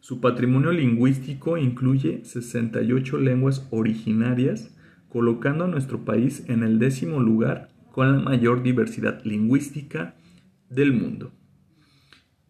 Su 0.00 0.20
patrimonio 0.20 0.72
lingüístico 0.72 1.56
incluye 1.56 2.24
68 2.24 3.18
lenguas 3.18 3.68
originarias, 3.70 4.76
colocando 5.08 5.62
a 5.62 5.68
nuestro 5.68 6.04
país 6.04 6.44
en 6.48 6.64
el 6.64 6.80
décimo 6.80 7.20
lugar 7.20 7.68
con 7.92 8.10
la 8.10 8.18
mayor 8.18 8.64
diversidad 8.64 9.24
lingüística 9.24 10.16
del 10.68 10.92
mundo. 10.92 11.30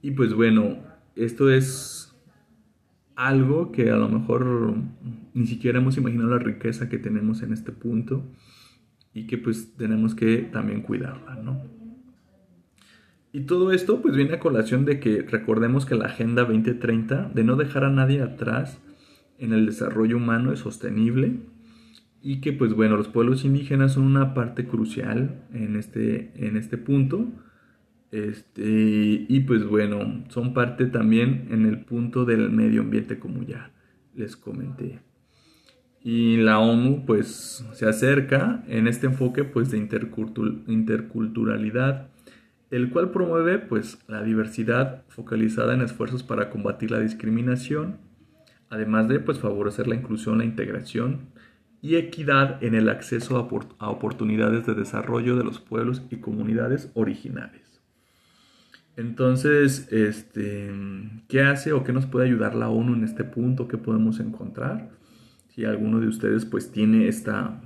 Y 0.00 0.12
pues 0.12 0.32
bueno, 0.32 0.78
esto 1.14 1.50
es 1.50 2.03
algo 3.16 3.72
que 3.72 3.90
a 3.90 3.96
lo 3.96 4.08
mejor 4.08 4.74
ni 5.34 5.46
siquiera 5.46 5.78
hemos 5.78 5.96
imaginado 5.96 6.30
la 6.30 6.38
riqueza 6.38 6.88
que 6.88 6.98
tenemos 6.98 7.42
en 7.42 7.52
este 7.52 7.72
punto 7.72 8.24
y 9.12 9.26
que 9.26 9.38
pues 9.38 9.76
tenemos 9.76 10.14
que 10.14 10.38
también 10.38 10.82
cuidarla, 10.82 11.36
¿no? 11.36 11.62
Y 13.32 13.40
todo 13.42 13.72
esto 13.72 14.00
pues 14.00 14.14
viene 14.16 14.34
a 14.34 14.38
colación 14.38 14.84
de 14.84 15.00
que 15.00 15.22
recordemos 15.22 15.86
que 15.86 15.96
la 15.96 16.06
Agenda 16.06 16.44
2030 16.44 17.30
de 17.34 17.44
no 17.44 17.56
dejar 17.56 17.84
a 17.84 17.90
nadie 17.90 18.22
atrás 18.22 18.78
en 19.38 19.52
el 19.52 19.66
desarrollo 19.66 20.18
humano 20.18 20.52
es 20.52 20.60
sostenible 20.60 21.40
y 22.22 22.40
que 22.40 22.52
pues 22.52 22.74
bueno, 22.74 22.96
los 22.96 23.08
pueblos 23.08 23.44
indígenas 23.44 23.94
son 23.94 24.04
una 24.04 24.34
parte 24.34 24.66
crucial 24.66 25.42
en 25.52 25.76
este, 25.76 26.32
en 26.36 26.56
este 26.56 26.78
punto. 26.78 27.26
Este, 28.14 29.26
y 29.28 29.40
pues 29.40 29.66
bueno, 29.66 30.24
son 30.28 30.54
parte 30.54 30.86
también 30.86 31.48
en 31.50 31.66
el 31.66 31.80
punto 31.80 32.24
del 32.24 32.48
medio 32.48 32.82
ambiente 32.82 33.18
como 33.18 33.42
ya 33.42 33.72
les 34.14 34.36
comenté. 34.36 35.00
Y 36.00 36.36
la 36.36 36.60
ONU 36.60 37.06
pues 37.06 37.66
se 37.72 37.88
acerca 37.88 38.62
en 38.68 38.86
este 38.86 39.08
enfoque 39.08 39.42
pues 39.42 39.72
de 39.72 39.78
interculturalidad, 39.78 42.06
el 42.70 42.90
cual 42.90 43.10
promueve 43.10 43.58
pues 43.58 43.98
la 44.06 44.22
diversidad 44.22 45.02
focalizada 45.08 45.74
en 45.74 45.80
esfuerzos 45.80 46.22
para 46.22 46.50
combatir 46.50 46.92
la 46.92 47.00
discriminación, 47.00 47.96
además 48.70 49.08
de 49.08 49.18
pues 49.18 49.40
favorecer 49.40 49.88
la 49.88 49.96
inclusión, 49.96 50.38
la 50.38 50.44
integración 50.44 51.30
y 51.82 51.96
equidad 51.96 52.62
en 52.62 52.76
el 52.76 52.90
acceso 52.90 53.36
a, 53.80 53.90
oportunidades 53.90 54.66
de 54.66 54.74
desarrollo 54.74 55.34
de 55.34 55.42
los 55.42 55.58
pueblos 55.58 56.04
y 56.10 56.18
comunidades 56.18 56.92
originales. 56.94 57.73
Entonces, 58.96 59.88
este, 59.90 60.70
¿qué 61.28 61.42
hace 61.42 61.72
o 61.72 61.82
qué 61.82 61.92
nos 61.92 62.06
puede 62.06 62.26
ayudar 62.26 62.54
la 62.54 62.68
ONU 62.68 62.94
en 62.94 63.04
este 63.04 63.24
punto? 63.24 63.66
¿Qué 63.66 63.76
podemos 63.76 64.20
encontrar? 64.20 64.90
Si 65.48 65.64
alguno 65.64 66.00
de 66.00 66.08
ustedes 66.08 66.44
pues 66.44 66.70
tiene 66.70 67.08
esta 67.08 67.60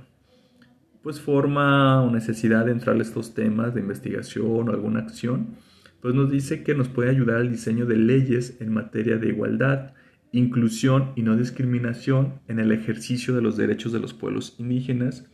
pues 1.03 1.21
forma 1.21 2.01
o 2.01 2.11
necesidad 2.11 2.65
de 2.65 2.71
entrar 2.71 2.97
a 2.97 3.01
estos 3.01 3.33
temas 3.33 3.73
de 3.73 3.81
investigación 3.81 4.69
o 4.69 4.71
alguna 4.71 4.99
acción, 4.99 5.55
pues 6.01 6.13
nos 6.13 6.29
dice 6.31 6.63
que 6.63 6.75
nos 6.75 6.87
puede 6.87 7.09
ayudar 7.09 7.37
al 7.37 7.51
diseño 7.51 7.85
de 7.85 7.97
leyes 7.97 8.57
en 8.59 8.73
materia 8.73 9.17
de 9.17 9.29
igualdad, 9.29 9.93
inclusión 10.31 11.11
y 11.15 11.23
no 11.23 11.35
discriminación 11.35 12.39
en 12.47 12.59
el 12.59 12.71
ejercicio 12.71 13.35
de 13.35 13.41
los 13.41 13.55
derechos 13.55 13.93
de 13.93 13.99
los 13.99 14.13
pueblos 14.13 14.55
indígenas. 14.59 15.25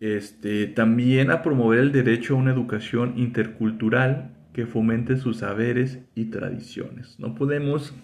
Este, 0.00 0.66
también 0.66 1.30
a 1.30 1.42
promover 1.42 1.78
el 1.78 1.92
derecho 1.92 2.34
a 2.34 2.38
una 2.38 2.52
educación 2.52 3.18
intercultural 3.18 4.39
que 4.52 4.66
fomente 4.66 5.16
sus 5.16 5.38
saberes 5.38 6.00
y 6.14 6.26
tradiciones. 6.26 7.18
No 7.18 7.34
podemos 7.34 7.94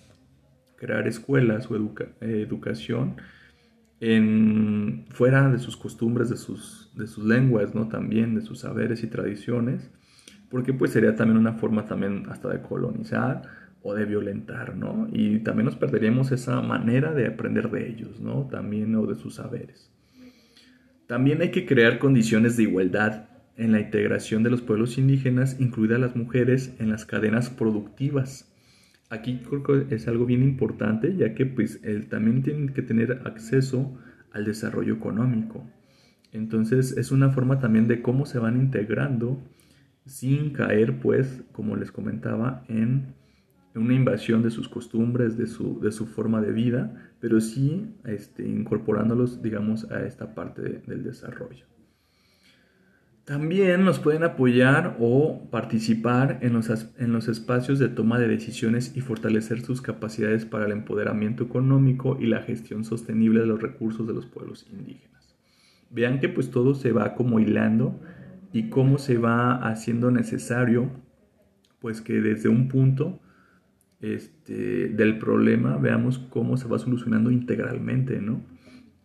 crear 0.77 1.09
escuelas 1.09 1.71
o 1.71 1.77
educación 2.21 3.17
en, 4.01 5.07
fuera 5.11 5.51
de 5.51 5.59
sus 5.59 5.77
costumbres, 5.77 6.29
de 6.29 6.37
sus, 6.37 6.93
de 6.97 7.07
sus 7.07 7.25
lenguas, 7.25 7.75
¿no? 7.75 7.89
también 7.89 8.35
de 8.35 8.43
sus 8.43 8.61
saberes 8.61 9.03
y 9.03 9.07
tradiciones, 9.07 9.91
porque 10.51 10.73
pues 10.73 10.93
sería 10.93 11.17
también 11.17 11.39
una 11.39 11.55
forma 11.55 11.87
también 11.87 12.25
hasta 12.29 12.49
de 12.49 12.61
colonizar 12.61 13.43
o 13.83 13.95
de 13.95 14.05
violentar, 14.05 14.77
¿no? 14.77 15.09
Y 15.13 15.41
también 15.41 15.67
nos 15.67 15.77
perderíamos 15.77 16.33
esa 16.33 16.61
manera 16.61 17.13
de 17.13 17.29
aprender 17.29 17.71
de 17.71 17.89
ellos, 17.89 18.21
¿no? 18.21 18.49
También 18.51 18.95
o 18.97 19.07
de 19.07 19.15
sus 19.15 19.37
saberes. 19.37 19.93
También 21.07 21.41
hay 21.41 21.53
que 21.53 21.67
crear 21.67 22.01
condiciones 22.01 22.57
de 22.57 22.65
igualdad 22.65 23.26
en 23.57 23.73
la 23.73 23.81
integración 23.81 24.43
de 24.43 24.51
los 24.51 24.63
pueblos 24.63 24.99
indígenas, 24.99 25.57
incluidas 25.59 26.01
las 26.01 26.17
mujeres, 26.17 26.75
en 26.79 26.91
las 26.91 27.07
cadenas 27.07 27.51
productivas. 27.51 28.53
Aquí 29.09 29.41
creo 29.49 29.87
es 29.91 30.09
algo 30.09 30.27
bien 30.27 30.43
importante, 30.43 31.17
ya 31.17 31.35
que 31.35 31.47
pues 31.47 31.81
también 32.09 32.43
tienen 32.43 32.71
que 32.71 32.83
tener 32.83 33.23
acceso 33.25 33.97
al 34.33 34.45
desarrollo 34.45 34.95
económico. 34.95 35.65
Entonces 36.33 36.97
es 36.97 37.13
una 37.13 37.31
forma 37.31 37.61
también 37.61 37.89
de 37.89 38.03
cómo 38.03 38.27
se 38.27 38.39
van 38.39 38.57
integrando 38.57 39.41
sin 40.05 40.51
caer 40.51 41.01
pues, 41.01 41.43
como 41.53 41.77
les 41.77 41.91
comentaba, 41.91 42.65
en 42.69 43.15
una 43.75 43.95
invasión 43.95 44.43
de 44.43 44.51
sus 44.51 44.69
costumbres, 44.69 45.37
de 45.37 45.47
su, 45.47 45.81
de 45.81 45.93
su 45.93 46.07
forma 46.07 46.41
de 46.41 46.53
vida, 46.53 47.13
pero 47.21 47.41
sí 47.41 47.95
este, 48.05 48.47
incorporándolos, 48.47 49.43
digamos, 49.43 49.91
a 49.91 50.05
esta 50.07 50.35
parte 50.35 50.83
del 50.87 51.03
desarrollo. 51.03 51.67
También 53.27 53.85
nos 53.85 53.99
pueden 53.99 54.23
apoyar 54.23 54.97
o 55.01 55.51
participar 55.51 56.39
en 56.43 56.53
los, 56.53 56.71
en 56.97 57.13
los 57.13 57.27
espacios 57.27 57.81
de 57.81 57.89
toma 57.89 58.21
de 58.21 58.29
decisiones 58.29 58.97
y 58.97 59.01
fortalecer 59.01 59.63
sus 59.63 59.83
capacidades 59.83 60.45
para 60.45 60.67
el 60.67 60.71
empoderamiento 60.71 61.43
económico 61.43 62.19
y 62.21 62.27
la 62.27 62.43
gestión 62.43 62.85
sostenible 62.85 63.41
de 63.41 63.47
los 63.47 63.61
recursos 63.61 64.07
de 64.07 64.15
los 64.15 64.27
pueblos 64.27 64.65
indígenas. 64.71 65.35
Vean 65.91 66.21
que 66.21 66.29
pues 66.29 66.53
todo 66.53 66.77
se 66.77 66.93
va 66.93 67.17
como 67.17 67.41
hilando 67.41 67.99
y 68.53 68.69
cómo 68.69 68.97
se 68.97 69.19
va 69.19 69.57
haciendo 69.57 70.13
necesario 70.13 70.89
pues 71.81 72.01
que 72.01 72.21
desde 72.21 72.49
un 72.49 72.69
punto 72.69 73.19
este, 74.01 74.87
del 74.91 75.19
problema, 75.19 75.79
veamos 75.79 76.19
cómo 76.19 76.57
se 76.57 76.69
va 76.69 76.79
solucionando 76.79 77.33
integralmente, 77.33 78.21
¿no? 78.21 78.41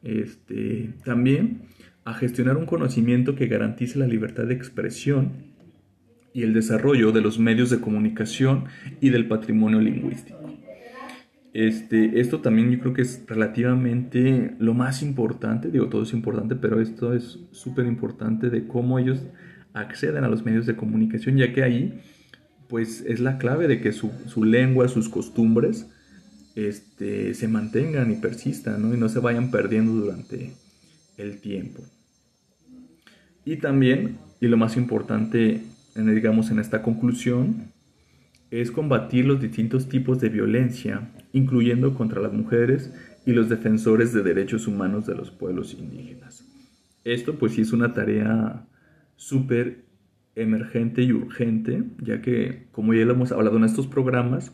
Este, 0.03 0.93
también 1.03 1.63
a 2.03 2.13
gestionar 2.13 2.57
un 2.57 2.65
conocimiento 2.65 3.35
que 3.35 3.47
garantice 3.47 3.99
la 3.99 4.07
libertad 4.07 4.45
de 4.45 4.53
expresión 4.53 5.51
y 6.33 6.43
el 6.43 6.53
desarrollo 6.53 7.11
de 7.11 7.21
los 7.21 7.39
medios 7.39 7.69
de 7.69 7.79
comunicación 7.79 8.65
y 8.99 9.09
del 9.09 9.27
patrimonio 9.27 9.79
lingüístico. 9.79 10.39
Este, 11.53 12.21
esto 12.21 12.39
también 12.39 12.71
yo 12.71 12.79
creo 12.79 12.93
que 12.93 13.01
es 13.01 13.23
relativamente 13.27 14.55
lo 14.59 14.73
más 14.73 15.03
importante, 15.03 15.69
digo 15.69 15.89
todo 15.89 16.03
es 16.03 16.13
importante, 16.13 16.55
pero 16.55 16.79
esto 16.79 17.13
es 17.13 17.39
súper 17.51 17.85
importante 17.85 18.49
de 18.49 18.67
cómo 18.67 18.99
ellos 18.99 19.21
acceden 19.73 20.23
a 20.23 20.29
los 20.29 20.45
medios 20.45 20.65
de 20.65 20.77
comunicación, 20.77 21.37
ya 21.37 21.51
que 21.51 21.63
ahí 21.63 22.01
pues 22.69 23.03
es 23.05 23.19
la 23.19 23.37
clave 23.37 23.67
de 23.67 23.81
que 23.81 23.91
su, 23.91 24.11
lengua, 24.45 24.87
sus 24.87 25.09
costumbres, 25.09 25.89
este, 26.55 27.33
se 27.33 27.49
mantengan 27.49 28.11
y 28.11 28.15
persistan, 28.15 28.81
¿no? 28.81 28.93
Y 28.93 28.97
no 28.97 29.09
se 29.09 29.19
vayan 29.19 29.51
perdiendo 29.51 29.91
durante 29.91 30.53
el 31.21 31.39
tiempo. 31.39 31.83
Y 33.45 33.57
también, 33.57 34.17
y 34.39 34.47
lo 34.47 34.57
más 34.57 34.77
importante, 34.77 35.61
digamos, 35.95 36.51
en 36.51 36.59
esta 36.59 36.81
conclusión, 36.81 37.71
es 38.51 38.69
combatir 38.69 39.25
los 39.25 39.41
distintos 39.41 39.87
tipos 39.87 40.19
de 40.19 40.29
violencia, 40.29 41.09
incluyendo 41.31 41.93
contra 41.95 42.21
las 42.21 42.33
mujeres 42.33 42.93
y 43.25 43.31
los 43.31 43.49
defensores 43.49 44.13
de 44.13 44.23
derechos 44.23 44.67
humanos 44.67 45.05
de 45.05 45.15
los 45.15 45.31
pueblos 45.31 45.73
indígenas. 45.73 46.45
Esto 47.03 47.35
pues 47.35 47.53
sí 47.53 47.61
es 47.61 47.71
una 47.71 47.93
tarea 47.93 48.67
súper 49.15 49.85
emergente 50.35 51.01
y 51.01 51.11
urgente, 51.13 51.83
ya 51.99 52.21
que, 52.21 52.67
como 52.71 52.93
ya 52.93 53.05
lo 53.05 53.13
hemos 53.13 53.31
hablado 53.31 53.57
en 53.57 53.63
estos 53.63 53.87
programas, 53.87 54.53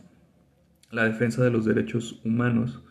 la 0.92 1.04
defensa 1.04 1.44
de 1.44 1.52
los 1.52 1.66
derechos 1.66 2.22
humanos 2.24 2.84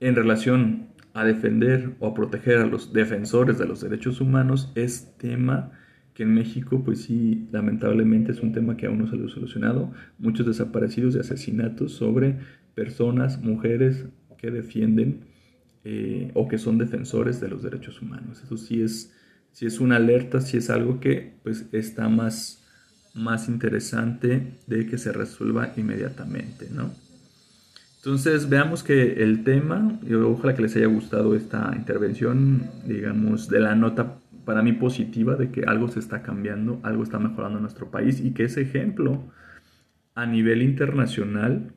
en 0.00 0.14
relación 0.14 0.89
a 1.20 1.24
defender 1.24 1.94
o 2.00 2.06
a 2.06 2.14
proteger 2.14 2.58
a 2.58 2.66
los 2.66 2.94
defensores 2.94 3.58
de 3.58 3.66
los 3.66 3.82
derechos 3.82 4.22
humanos 4.22 4.72
es 4.74 5.14
tema 5.18 5.70
que 6.14 6.22
en 6.22 6.32
México, 6.32 6.82
pues 6.82 7.02
sí, 7.02 7.46
lamentablemente 7.52 8.32
es 8.32 8.40
un 8.40 8.52
tema 8.52 8.76
que 8.76 8.86
aún 8.86 9.00
no 9.00 9.06
se 9.06 9.16
ha 9.16 9.28
solucionado. 9.28 9.92
Muchos 10.18 10.46
desaparecidos 10.46 11.14
y 11.14 11.18
asesinatos 11.18 11.92
sobre 11.92 12.38
personas, 12.74 13.42
mujeres 13.42 14.06
que 14.38 14.50
defienden 14.50 15.26
eh, 15.84 16.30
o 16.32 16.48
que 16.48 16.56
son 16.56 16.78
defensores 16.78 17.38
de 17.38 17.48
los 17.48 17.62
derechos 17.62 18.00
humanos. 18.00 18.42
Eso 18.42 18.56
sí 18.56 18.80
es 18.80 19.14
si 19.52 19.66
es 19.66 19.78
una 19.78 19.96
alerta, 19.96 20.40
si 20.40 20.56
es 20.56 20.70
algo 20.70 21.00
que 21.00 21.34
pues 21.42 21.66
está 21.72 22.08
más, 22.08 22.64
más 23.12 23.48
interesante 23.48 24.54
de 24.66 24.86
que 24.86 24.96
se 24.96 25.12
resuelva 25.12 25.74
inmediatamente, 25.76 26.68
¿no? 26.72 26.90
Entonces 28.02 28.48
veamos 28.48 28.82
que 28.82 29.22
el 29.22 29.44
tema, 29.44 30.00
ojalá 30.24 30.54
que 30.54 30.62
les 30.62 30.74
haya 30.74 30.86
gustado 30.86 31.36
esta 31.36 31.70
intervención, 31.76 32.70
digamos, 32.86 33.50
de 33.50 33.60
la 33.60 33.74
nota 33.74 34.16
para 34.46 34.62
mí 34.62 34.72
positiva 34.72 35.36
de 35.36 35.50
que 35.50 35.64
algo 35.64 35.86
se 35.88 35.98
está 35.98 36.22
cambiando, 36.22 36.80
algo 36.82 37.02
está 37.02 37.18
mejorando 37.18 37.58
en 37.58 37.62
nuestro 37.62 37.90
país 37.90 38.20
y 38.20 38.30
que 38.30 38.44
ese 38.44 38.62
ejemplo 38.62 39.22
a 40.14 40.24
nivel 40.24 40.62
internacional 40.62 41.74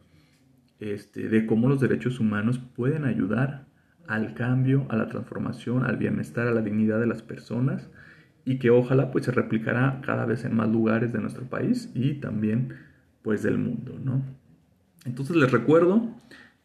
este, 0.79 1.27
de 1.27 1.45
cómo 1.45 1.67
los 1.67 1.81
derechos 1.81 2.21
humanos 2.21 2.57
pueden 2.73 3.03
ayudar 3.03 3.65
al 4.07 4.33
cambio, 4.33 4.85
a 4.87 4.95
la 4.95 5.09
transformación, 5.09 5.83
al 5.83 5.97
bienestar, 5.97 6.47
a 6.47 6.53
la 6.53 6.61
dignidad 6.61 7.01
de 7.01 7.07
las 7.07 7.21
personas 7.21 7.89
y 8.45 8.59
que 8.59 8.69
ojalá 8.69 9.11
pues 9.11 9.25
se 9.25 9.31
replicará 9.31 9.99
cada 10.05 10.25
vez 10.25 10.45
en 10.45 10.55
más 10.55 10.69
lugares 10.69 11.11
de 11.11 11.19
nuestro 11.19 11.43
país 11.43 11.91
y 11.93 12.13
también 12.13 12.75
pues 13.23 13.43
del 13.43 13.57
mundo, 13.57 13.99
¿no? 14.01 14.23
Entonces 15.05 15.35
les 15.35 15.51
recuerdo, 15.51 16.09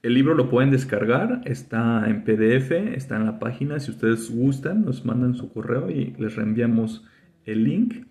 el 0.02 0.14
libro 0.14 0.34
lo 0.34 0.48
pueden 0.48 0.70
descargar, 0.70 1.42
está 1.44 2.08
en 2.08 2.24
PDF, 2.24 2.70
está 2.70 3.16
en 3.16 3.26
la 3.26 3.38
página, 3.38 3.80
si 3.80 3.90
ustedes 3.90 4.30
gustan 4.30 4.84
nos 4.84 5.04
mandan 5.04 5.34
su 5.34 5.52
correo 5.52 5.90
y 5.90 6.14
les 6.18 6.36
reenviamos 6.36 7.04
el 7.44 7.64
link. 7.64 8.06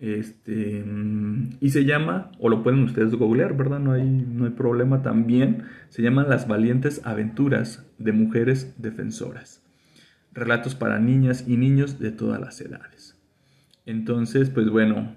Este, 0.00 0.82
y 1.60 1.70
se 1.70 1.84
llama, 1.84 2.32
o 2.38 2.48
lo 2.48 2.62
pueden 2.62 2.82
ustedes 2.84 3.14
googlear, 3.14 3.54
¿verdad? 3.54 3.78
No 3.80 3.92
hay, 3.92 4.08
no 4.08 4.46
hay 4.46 4.50
problema 4.52 5.02
también. 5.02 5.64
Se 5.90 6.02
llaman 6.02 6.30
Las 6.30 6.48
valientes 6.48 7.02
aventuras 7.04 7.86
de 7.98 8.12
mujeres 8.12 8.74
defensoras. 8.78 9.62
Relatos 10.32 10.74
para 10.74 10.98
niñas 10.98 11.44
y 11.46 11.58
niños 11.58 11.98
de 11.98 12.12
todas 12.12 12.40
las 12.40 12.60
edades. 12.62 13.20
Entonces, 13.84 14.48
pues 14.48 14.70
bueno, 14.70 15.16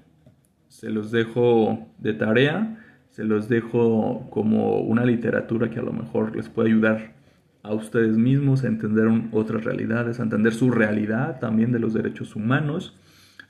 se 0.67 0.89
los 0.89 1.11
dejo 1.11 1.87
de 1.99 2.13
tarea, 2.13 2.82
se 3.13 3.23
los 3.23 3.47
dejo 3.47 4.27
como 4.31 4.79
una 4.79 5.05
literatura 5.05 5.69
que 5.69 5.77
a 5.77 5.83
lo 5.83 5.93
mejor 5.93 6.35
les 6.35 6.49
puede 6.49 6.69
ayudar 6.69 7.13
a 7.61 7.71
ustedes 7.71 8.17
mismos, 8.17 8.63
a 8.63 8.67
entender 8.67 9.07
otras 9.31 9.63
realidades, 9.63 10.19
a 10.19 10.23
entender 10.23 10.51
su 10.51 10.71
realidad 10.71 11.39
también 11.39 11.71
de 11.71 11.77
los 11.77 11.93
derechos 11.93 12.35
humanos, 12.35 12.97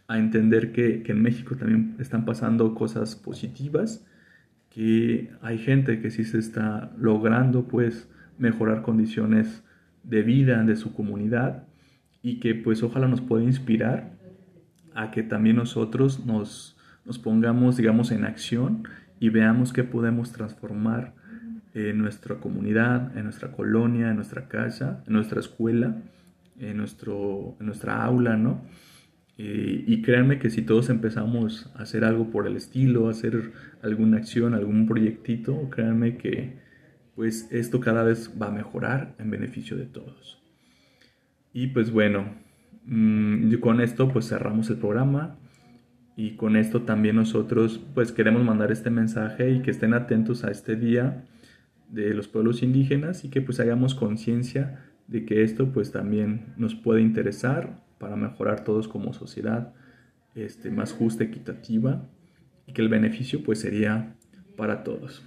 a 0.10 0.20
entender 0.20 0.74
que, 0.74 1.02
que, 1.02 1.14
en 1.14 1.22
México 1.22 1.56
también 1.56 1.96
están 2.00 2.26
pasando 2.26 2.76
cosas 2.76 3.16
positivas, 3.16 4.06
que 4.70 5.32
hay 5.42 5.58
gente 5.60 6.02
que 6.02 6.12
sí 6.12 6.26
se 6.26 6.40
está 6.40 6.92
logrando 6.98 7.64
pues 7.64 8.10
mejorar 8.38 8.82
condiciones 8.82 9.64
de 10.04 10.24
vida 10.24 10.62
de 10.64 10.76
su 10.76 10.94
comunidad 10.94 11.64
y 12.22 12.42
que 12.42 12.54
pues 12.54 12.84
ojalá 12.84 13.08
nos 13.08 13.22
pueda 13.22 13.46
inspirar 13.46 14.12
a 14.94 15.10
que 15.10 15.24
también 15.24 15.56
nosotros 15.56 16.26
nos, 16.26 16.76
nos 17.06 17.18
pongamos 17.18 17.78
digamos 17.78 18.12
en 18.12 18.26
acción 18.26 18.84
y 19.20 19.30
veamos 19.30 19.74
qué 19.74 19.84
podemos 19.84 20.32
transformar 20.32 21.14
en 21.74 21.98
nuestra 21.98 22.36
comunidad, 22.36 23.18
en 23.18 23.24
nuestra 23.24 23.52
colonia, 23.52 24.10
en 24.10 24.16
nuestra 24.18 24.48
casa, 24.48 25.04
en 25.08 25.14
nuestra 25.14 25.40
escuela, 25.40 25.96
en, 26.60 26.78
nuestro, 26.78 27.56
nuestra 27.60 28.04
aula, 28.04 28.38
¿no? 28.38 28.62
Eh, 29.38 29.84
y 29.88 30.02
créanme 30.04 30.38
que 30.38 30.52
si 30.52 30.62
todos 30.62 30.90
empezamos 30.90 31.72
a 31.76 31.84
hacer 31.84 32.04
algo 32.04 32.30
por 32.30 32.46
el 32.46 32.56
estilo, 32.56 33.08
a 33.08 33.12
hacer 33.12 33.52
alguna 33.82 34.18
acción, 34.18 34.54
algún 34.54 34.88
proyectito, 34.88 35.70
créanme 35.72 36.18
que 36.18 36.62
pues 37.16 37.48
esto 37.52 37.80
cada 37.80 38.04
vez 38.04 38.32
va 38.40 38.48
a 38.48 38.52
mejorar 38.52 39.16
en 39.18 39.32
beneficio 39.32 39.76
de 39.76 39.86
todos. 39.86 40.44
Y 41.52 41.68
pues 41.68 41.92
bueno, 41.92 42.36
mm, 42.86 43.56
con 43.56 43.82
esto 43.82 44.10
pues 44.10 44.28
cerramos 44.28 44.70
el 44.70 44.78
programa 44.78 45.38
y 46.16 46.36
con 46.36 46.56
esto 46.56 46.84
también 46.84 47.16
nosotros 47.16 47.80
pues 47.94 48.12
queremos 48.12 48.44
mandar 48.44 48.72
este 48.72 48.90
mensaje 48.90 49.52
y 49.52 49.62
que 49.62 49.72
estén 49.72 49.94
atentos 49.94 50.44
a 50.44 50.52
este 50.52 50.76
día 50.76 51.26
de 51.90 52.14
los 52.14 52.28
pueblos 52.28 52.62
indígenas 52.64 53.24
y 53.24 53.30
que 53.30 53.42
pues 53.42 53.60
hagamos 53.60 53.96
conciencia 53.96 54.86
de 55.08 55.26
que 55.26 55.44
esto 55.44 55.72
pues 55.72 55.92
también 55.92 56.54
nos 56.58 56.76
puede 56.76 57.02
interesar 57.02 57.84
para 57.98 58.16
mejorar 58.16 58.64
todos 58.64 58.88
como 58.88 59.14
sociedad 59.14 59.74
este, 60.36 60.72
más 60.72 60.92
justa, 60.92 61.24
equitativa 61.24 62.08
y 62.68 62.74
que 62.74 62.82
el 62.82 62.90
beneficio 62.90 63.44
pues 63.44 63.60
sería 63.60 64.16
para 64.56 64.84
todos. 64.84 65.24